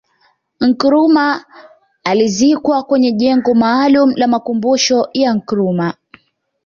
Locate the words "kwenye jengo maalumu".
2.83-4.13